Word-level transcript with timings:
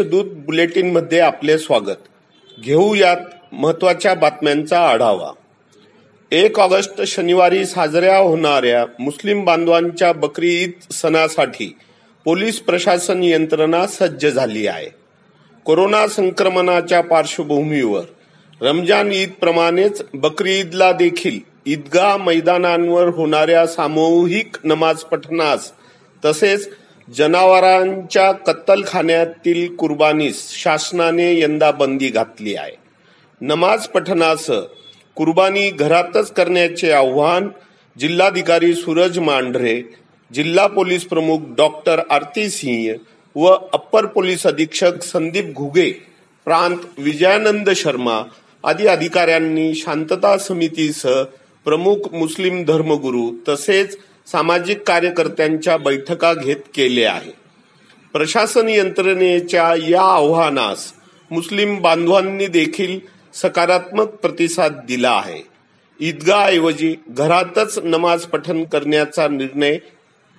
दूत 0.00 0.24
बुलेटिनमध्ये 0.24 1.20
आपले 1.20 1.58
स्वागत. 1.58 2.00
घेऊयात 2.60 3.16
महत्त्वाच्या 3.52 4.14
बातम्यांचा 4.14 4.80
आढावा. 4.80 5.32
एक 6.32 6.58
ऑगस्ट 6.58 7.02
शनिवारी 7.02 7.66
साजऱ्या 7.66 8.18
होणाऱ्या 8.18 8.84
मुस्लिम 8.98 9.44
बांधवांच्या 9.44 10.12
बकरी 10.12 10.62
ईद 10.62 10.92
सणासाठी 10.92 11.76
पोलीस 12.24 12.60
प्रशासन 12.60 13.22
यंत्रणा 13.22 13.86
सज्ज 13.86 14.26
झाली 14.26 14.66
आहे. 14.66 14.88
कोरोना 15.64 16.06
संक्रमणाच्या 16.08 17.00
पार्श्वभूमीवर 17.00 18.04
रमजान 18.60 19.12
ईद 19.12 19.30
प्रमाणेच 19.40 20.02
बकरी 20.14 20.58
ईदला 20.58 20.92
देखील 20.92 21.40
ईदगाह 21.66 22.16
मैदानांवर 22.16 23.08
होणाऱ्या 23.08 23.66
सामूहिक 23.66 24.56
नमाज 24.64 24.96
पठणास 24.96 25.72
तसेच 26.24 26.70
जनावरांच्या 27.08 28.30
कत्तलखान्यातील 28.32 29.74
कुर्बानीस 29.76 30.40
शासनाने 30.52 31.32
यंदा 31.40 31.70
बंदी 31.70 32.08
घातली 32.08 32.54
आहे. 32.54 32.72
नमाज 33.40 33.86
पठणासह 33.86 34.60
कुर्बानी 35.16 35.70
घरातच 35.70 36.32
करण्याचे 36.32 36.90
आव्हान 36.90 37.48
जिल्हाधिकारी 37.96 38.74
सूरज 38.74 39.18
मांढरे 39.18 39.80
जिल्हा 40.30 40.66
पोलीस 40.66 41.04
प्रमुख 41.04 41.38
डॉक्टर 41.56 42.00
आरती 42.10 42.48
सिंह 42.50 42.94
व 43.36 43.54
अप्पर 43.72 44.06
पोलीस 44.06 44.46
अधीक्षक 44.46 45.02
संदीप 45.02 45.52
घुगे 45.54 45.90
प्रांत 46.46 46.76
विजयानंद 46.98 47.70
शर्मा 47.70 48.22
आदी 48.64 48.86
अधिकाऱ्यांनी 48.86 49.74
शांतता 49.74 50.36
समितीसह 50.38 51.22
प्रमुख 51.64 52.12
मुस्लिम 52.12 52.62
धर्मगुरू 52.64 53.30
तसेच 53.48 53.96
सामाजिक 54.26 54.82
कार्यकर्त्यांच्या 54.86 55.76
बैठका 55.76 56.34
घेत 56.34 56.62
केले 56.74 57.04
आहे. 57.04 57.30
प्रशासन 58.12 58.68
यंत्रणेच्या 58.68 59.74
या 59.88 60.02
आव्हानास 60.02 60.92
मुस्लिम 61.30 61.78
बांधवांनी 61.82 62.46
देखील 62.46 62.98
सकारात्मक 63.34 64.06
प्रतिसाद 64.06 64.80
दिला 64.88 65.10
आहे. 65.10 65.42
ईदगाऐवजी 66.00 66.94
घरातच 67.08 67.78
नमाज 67.78 68.24
पठण 68.24 68.64
करण्याचा 68.64 69.28
निर्णय 69.28 69.78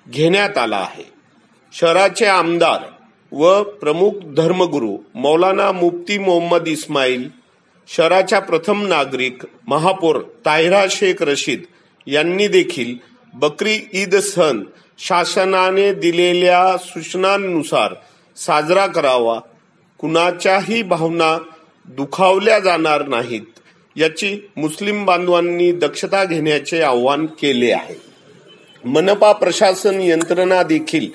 घेण्यात 0.09 0.57
आला 0.57 0.77
आहे. 0.77 1.03
शहराचे 1.73 2.25
आमदार 2.25 2.79
व 3.31 3.63
प्रमुख 3.63 4.11
धर्मगुरू 4.37 4.97
मौलाना 5.15 5.71
मुफ्ती 5.71 6.17
मोहम्मद 6.17 6.67
इस्माईल 6.67 7.29
शहराच्या 7.87 8.39
प्रथम 8.39 8.87
नागरिक 8.87 9.43
महापौर 9.67 10.21
ताहिरा 10.45 10.85
शेख 10.89 11.21
रशीद 11.21 11.63
यांनी 12.07 12.47
देखील 12.47 12.95
बकरी 13.39 13.89
ईद 13.93 14.15
सण 14.15 14.63
शासनाने 14.99 15.93
दिलेल्या 15.93 16.77
सूचनांनुसार 16.77 17.93
साजरा 18.37 18.87
करावा. 18.87 19.39
कुणाच्याही 19.97 20.81
भावना 20.83 21.37
दुखावल्या 21.85 22.59
जाणार 22.59 23.05
नाहीत 23.05 23.59
याची 23.95 24.49
मुस्लिम 24.57 25.05
बांधवांनी 25.05 25.71
दक्षता 25.71 26.25
घेण्याचे 26.25 26.81
आवाहन 26.81 27.25
केले 27.25 27.71
आहे. 27.71 27.95
मनपा 28.85 29.31
प्रशासन 29.31 30.01
यंत्रणा 30.01 30.63
देखील 30.63 31.07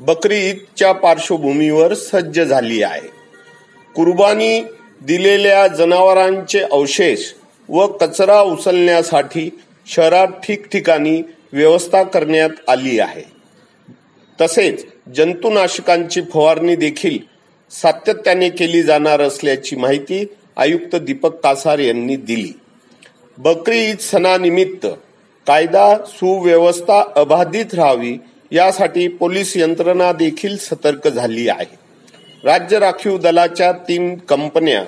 बकरी 0.00 0.48
ईदच्या 0.48 0.92
पार्श्वभूमीवर 0.92 1.94
सज्ज 1.94 2.40
झाली 2.40 2.82
आहे. 2.82 3.08
कुर्बानी 3.96 4.60
दिलेल्या 5.02 5.66
जनावरांचे 5.66 6.60
अवशेष 6.60 7.32
व 7.68 7.86
कचरा 7.86 8.40
उचलण्यासाठी 8.40 9.50
शहरात 9.86 10.28
ठिकठिकाणी 10.28 11.22
व्यवस्था 11.52 12.02
करण्यात 12.02 12.50
आली 12.68 12.98
आहे. 12.98 13.22
तसेच 14.40 14.84
जंतुनाशकांची 15.16 16.20
फवारणी 16.22 16.76
देखील 16.76 17.18
सातत्याने 17.70 18.48
केली 18.48 18.82
जाणार 18.82 19.20
असल्याची 19.20 19.76
माहिती 19.76 20.24
आयुक्त 20.56 20.96
दीपक 20.96 21.34
कासार 21.34 21.78
यांनी 21.78 22.16
दिली. 22.16 22.52
बकरी 23.38 23.78
ईद 23.90 23.98
सणानिमित्त 23.98 24.86
कायदा 25.46 25.96
सुव्यवस्था 26.06 27.02
अबाधित 27.16 27.74
राहावी 27.74 28.18
यासाठी 28.50 29.08
पोलीस 29.08 29.56
यंत्रणा 29.56 30.12
देखील 30.12 30.56
सतर्क 30.56 31.08
झाली 31.08 31.48
आहे. 31.48 31.82
राज्य 32.44 32.78
राखीव 32.78 33.18
दलाच्या 33.18 33.72
तीन 33.72 34.16
कंपन्या 34.16 34.84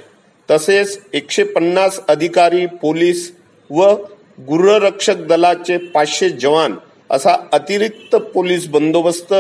तसेच 0.51 1.01
एकशे 1.13 1.45
पन्नास 1.45 2.01
अधिकारी 2.09 2.67
पोलीस 2.67 3.35
व 3.71 3.95
गृहरक्षक 4.39 5.17
दलाचे 5.17 5.77
पाचशे 5.77 6.29
जवान 6.31 6.75
असा 7.11 7.37
अतिरिक्त 7.53 8.17
पोलीस 8.35 8.67
बंदोबस्त 8.69 9.35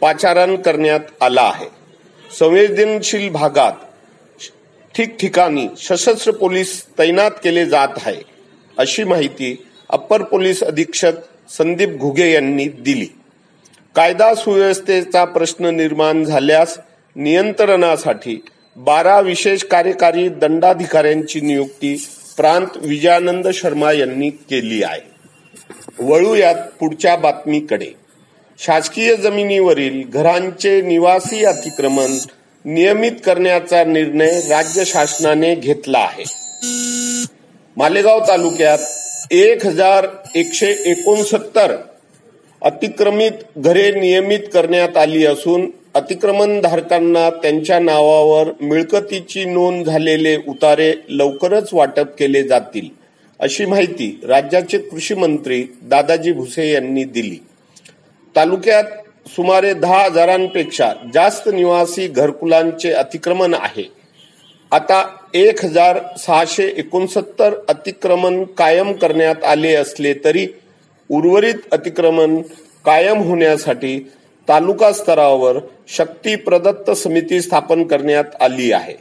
पाचारण 0.00 0.56
करण्यात 0.56 1.00
आला 1.20 1.42
आहे. 1.42 1.66
संवेदनशील 2.38 3.28
भागात 3.30 3.72
ठिकठिकाणी 4.94 5.66
सशस्त्र 5.78 6.30
पोलीस 6.30 6.82
तैनात 6.98 7.30
केले 7.44 7.64
जात 7.66 7.88
आहे 7.96 8.20
अशी 8.78 9.04
माहिती 9.04 9.56
अप्पर 9.90 10.22
पोलीस 10.22 10.62
अधीक्षक 10.62 11.12
संदीप 11.48 11.96
घुगे 11.98 12.30
यांनी 12.32 12.64
दिली. 12.64 13.06
कायदा 13.96 14.34
सुव्यवस्थेचा 14.34 15.24
प्रश्न 15.24 15.74
निर्माण 15.74 16.24
झाल्यास 16.24 16.78
नियंत्रणासाठी 17.16 18.40
बारा 18.76 19.18
विशेष 19.20 19.64
कार्यकारी 19.64 20.28
दंडाधिकाऱ्यांची 20.28 21.40
नियुक्ती 21.40 21.96
प्रांत 22.36 22.66
विजयानंद 22.76 23.48
शर्मा 23.48 23.92
यांनी 23.92 24.30
केली 24.30 24.82
आहे. 24.82 25.14
वळूयात 25.98 26.54
पुढच्या 26.80 27.16
बातमीकडे. 27.16 27.86
शासकीय 28.58 29.16
जमिनीवरील 29.16 30.02
घरांचे 30.08 30.80
निवासी 30.82 31.44
अतिक्रमण 31.44 32.18
नियमित 32.64 33.12
करण्याचा 33.24 33.84
निर्णय 33.84 34.40
राज्य 34.40 34.84
शासनाने 34.84 35.54
घेतला 35.54 35.98
आहे. 35.98 36.24
मालेगाव 37.76 38.20
तालुक्यात 38.28 38.78
एक 39.30 39.66
हजार 39.66 40.06
एकशे 40.34 40.66
एकोणसत्तर 40.66 41.76
अतिक्रमित 42.62 43.32
घरे 43.56 44.00
नियमित 44.00 44.40
करण्यात 44.52 44.96
आली 44.96 45.26
असून 45.26 45.70
अतिक्रमण 45.94 46.60
धारकांना 46.60 47.28
त्यांच्या 47.30 47.78
नावावर 47.78 48.50
मिळकतीची 48.60 49.44
नोंद 49.44 49.86
झालेले 49.86 50.36
उतारे 50.48 50.92
लवकरच 51.08 51.68
वाटप 51.72 52.16
केले 52.18 52.42
जातील 52.42 52.88
अशी 53.40 53.64
माहिती 53.64 54.08
राज्याचे 54.26 54.78
कृषी 54.78 55.14
मंत्री 55.14 55.62
दादाजी 55.82 56.32
भुसे 56.32 56.70
यांनी 56.70 57.04
दिली. 57.04 57.38
तालुक्यात 58.34 58.84
सुमारे 59.26 59.72
दहा 59.74 60.02
हजारांपेक्षा 60.04 60.92
जास्त 61.14 61.48
निवासी 61.48 62.06
घरकुलांचे 62.08 62.92
अतिक्रमण 62.92 63.54
आहे. 63.54 63.84
आता 64.72 65.02
एक 65.34 65.64
हजार 65.64 65.98
सहाशे 66.18 66.66
एकोणसत्तर 66.76 67.54
अतिक्रमण 67.68 68.42
कायम 68.58 68.92
करण्यात 68.92 69.44
आले 69.44 69.74
असले 69.74 70.14
तरी 70.24 70.46
उर्वरित 71.10 71.72
अतिक्रमण 71.72 72.40
कायम 72.84 73.18
होण्यासाठी 73.18 73.98
तालुका 74.48 74.92
स्तरावर 74.92 75.58
शक्ती 75.88 76.36
प्रदत्त 76.36 76.90
समिती 76.90 77.40
स्थापन 77.40 77.84
करण्यात 77.84 78.24
आली 78.40 78.72
आहे. 78.72 78.94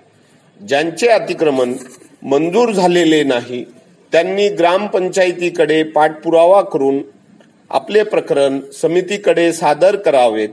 ज्यांचे 0.62 1.08
अतिक्रमण 1.08 1.74
मंजूर 2.24 2.72
झालेले 2.72 3.24
नाही 3.24 3.64
त्यांनी 4.12 4.50
ग्रामपंचायतीकडे 4.50 5.84
पाठपुरावा 5.84 6.62
करून 6.62 7.00
आपले 7.70 8.04
प्रकरण 8.04 8.60
समितीकडे 8.82 9.52
सादर 9.54 9.96
करावेत. 9.96 10.50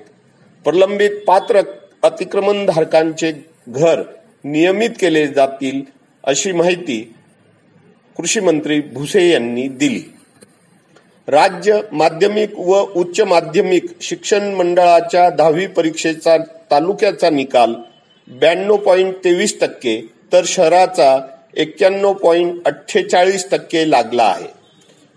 प्रलंबित 0.64 1.10
पात्र 1.26 1.60
अतिक्रमणधारकांचे 2.02 3.32
घर 3.68 4.02
नियमित 4.44 4.90
केले 4.90 5.26
जातील 5.26 5.80
अशी 6.24 6.52
माहिती 6.52 7.14
कृषी 8.16 8.40
मंत्री 8.40 8.80
भुसे 8.80 9.28
यांनी 9.30 9.68
दिली. 9.68 10.02
राज्य 11.30 11.80
माध्यमिक 11.92 12.58
व 12.58 12.78
उच्च 12.96 13.20
माध्यमिक 13.20 13.84
शिक्षण 14.02 14.44
मंडळाच्या 14.54 15.28
दहावी 15.30 15.66
परीक्षेचा 15.66 16.36
तालुक्याचा 16.70 17.30
निकाल 17.30 17.74
ब्याण्णव 18.28 18.76
पॉईंट 18.76 19.14
तेवीस 19.24 19.58
टक्के 19.60 20.00
तर 20.32 20.44
शहराचा 20.46 21.18
एक्क्याण्णव 21.56 22.12
पॉईंट 22.12 22.66
अठ्ठेचाळीस 22.66 23.48
टक्के 23.50 23.88
लागला 23.90 24.24
आहे. 24.24 24.48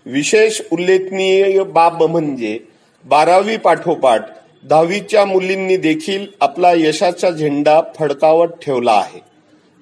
विशेष 0.06 0.60
उल्लेखनीय 0.72 1.62
बाब 1.62 2.02
म्हणजे 2.02 2.58
बारावी 3.04 3.56
पाठोपाठ 3.56 4.28
दहावीच्या 4.64 5.24
मुलींनी 5.24 5.76
देखील 5.76 6.26
आपला 6.40 6.72
यशाचा 6.76 7.30
झेंडा 7.30 7.80
फडकावत 7.98 8.48
ठेवला 8.62 8.92
आहे. 8.92 9.20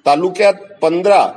तालुक्यात 0.05 0.53
पंधरा 0.81 1.27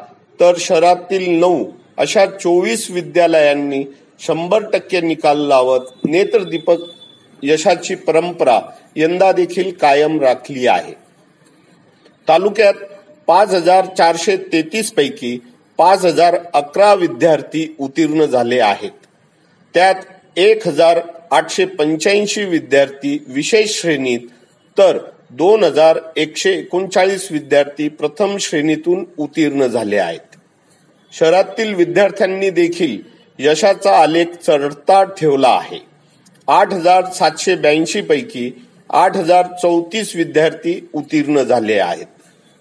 तर 0.40 0.54
शहरातील 0.58 1.30
नऊ 1.40 1.64
अशा 1.96 2.26
चोवीस 2.26 2.90
विद्यालयांनी 2.90 3.84
शंभर 4.18 4.62
टक्के 4.62 5.00
निकाल 5.00 5.38
लावत 5.38 5.80
नेत्रदीपक 6.04 6.76
यशाची 7.42 7.94
परंपरा 7.94 8.60
यंदा 8.96 9.32
देखील 9.32 9.72
कायम 9.72 10.20
राखली 10.20 10.66
आहे. 10.66 10.92
तालुक्यात 12.28 12.74
पाच 13.26 13.54
हजार 13.54 13.86
चारशे 13.86 14.36
तेहतीस 14.36 14.90
पैकी 14.92 15.38
पाच 15.78 16.04
हजार 16.04 16.38
अकरा 16.54 16.94
विद्यार्थी 16.94 17.74
उत्तीर्ण 17.78 18.24
झाले 18.24 18.60
आहेत. 18.60 18.90
त्यात 19.74 19.94
एक 20.36 20.68
हजार 20.68 21.00
आठशे 21.30 21.64
पंच्याऐंशी 21.64 22.44
विद्यार्थी 22.44 23.24
विशेष 23.28 23.80
श्रेणीत 23.80 24.20
तर 24.78 24.98
दोन 25.30 25.64
हजार 25.64 25.98
एकशे 26.16 26.50
एकोणचाळीस 26.50 27.32
विद्यार्थी 27.32 27.88
प्रथम 27.88 28.36
श्रेणीतून 28.36 29.04
उत्तीर्ण 29.18 29.66
झाले 29.66 29.96
आहेत. 29.96 30.36
शहरातील 31.12 31.74
विद्यार्थ्यांनी 31.74 32.50
देखील 32.50 33.15
यशाचा 33.38 33.96
आलेख 33.98 34.26
चढता 34.46 35.04
ठेवला 35.04 35.48
आहे. 35.48 35.78
आठ 36.48 36.72
हजार 36.72 37.04
सातशे 37.04 37.54
ब्याऐंशी 37.56 38.00
पैकी 38.00 38.50
आठ 38.90 39.16
हजार 39.16 39.46
चौतीस 39.62 40.16
विद्यार्थी 40.16 40.88
उत्तीर्ण 40.92 41.42
झाले 41.42 41.78
आहेत. 41.78 42.06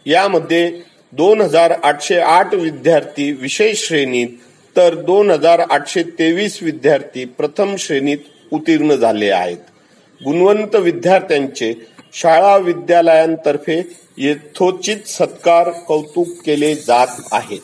यामध्ये 0.05 0.81
दोन 1.11 1.41
हजार 1.41 1.73
आठशे 1.83 2.19
आठ 2.19 2.53
विद्यार्थी 2.53 3.31
विशेष 3.31 3.87
श्रेणीत 3.87 4.27
तर 4.77 4.95
दोन 4.95 5.31
हजार 5.31 5.59
आठशे 5.59 6.03
तेवीस 6.03 6.63
विद्यार्थी 6.63 7.25
प्रथम 7.25 7.75
श्रेणीत 7.75 8.17
उत्तीर्ण 8.51 8.95
झाले 8.95 9.29
आहेत. 9.29 9.57
गुणवंत 10.23 10.75
विद्यार्थ्यांचे 10.75 11.73
शाळा 12.13 12.57
विद्यालयांतर्फे 12.57 13.81
यथोचित 14.17 15.07
सत्कार 15.07 15.69
कौतुक 15.69 16.27
केले 16.45 16.75
जात 16.75 17.07
आहेत. 17.31 17.59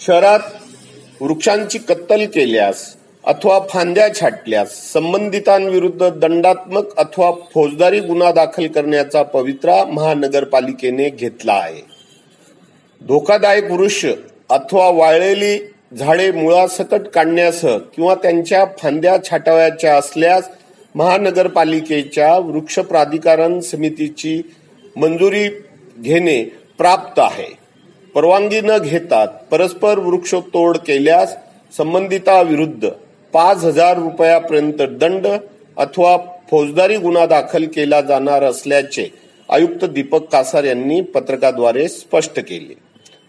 शहरात 0.00 0.40
वृक्षांची 1.20 1.78
कत्तल 1.78 2.24
केल्यास 2.26 2.96
अथवा 3.24 3.58
फांद्या 3.70 4.08
छाटल्यास 4.14 4.92
संबंधितांविरुद्ध 4.92 6.08
दंडात्मक 6.08 6.96
अथवा 6.96 7.30
फौजदारी 7.54 8.00
गुन्हा 8.00 8.32
दाखल 8.32 8.66
करण्याचा 8.66 9.22
पवित्रा 9.22 9.84
महानगरपालिकेने 9.84 11.08
घेतला 11.08 11.52
आहे. 11.52 11.80
धोकादायक 13.00 13.70
वृक्ष 13.70 14.06
अथवा 14.50 14.90
वाळलेली 14.90 15.58
झाडे 15.98 16.30
मुळासकट 16.32 17.08
काढण्यासह 17.08 17.78
किंवा 17.78 18.14
त्यांच्या 18.14 18.64
फांद्या 18.78 19.16
छाटाव्याच्या 19.30 19.96
असल्यास 19.96 20.48
महानगरपालिकेच्या 20.94 22.38
वृक्ष 22.38 22.78
प्राधिकरण 22.78 23.60
समितीची 23.60 24.40
मंजुरी 24.96 25.48
घेणे 25.98 26.42
प्राप्त 26.78 27.18
आहे. 27.18 27.65
परवानगी 28.16 28.60
न 28.60 28.70
घेतात 28.78 29.28
परस्पर 29.50 29.98
वृक्षतोड 29.98 30.76
केल्यास 30.76 31.36
संबंधिताविरुद्ध 31.76 32.88
पाच 33.32 33.64
हजार 33.64 33.98
रुपयापर्यंत 33.98 34.82
दंड 34.82 35.26
अथवा 35.76 36.16
फौजदारी 36.50 36.96
गुन्हा 36.96 37.26
दाखल 37.26 37.64
केला 37.64 38.00
जाणार 38.00 38.44
असल्याचे 38.44 39.12
आयुक्त 39.50 39.84
दीपक 39.84 40.22
कासार 40.28 40.64
यांनी 40.64 41.00
पत्रकाद्वारे 41.00 41.88
स्पष्ट 41.88 42.38
केले. 42.38 42.74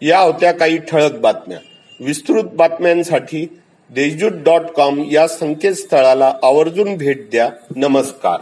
या 0.08 0.20
होत्या 0.20 0.52
काही 0.52 0.78
ठळक 0.78 1.12
बातम्या. 1.12 1.58
विस्तृत 2.00 2.44
बातम्यांसाठी 2.44 3.60
देशजूत 3.90 4.32
डॉट 4.32 4.62
कॉम 4.62 5.04
या 5.12 5.28
संकेतस्थळाला 5.28 6.34
आवर्जून 6.44 6.98
भेट 6.98 7.30
द्या. 7.30 7.50
नमस्कार. 7.76 8.40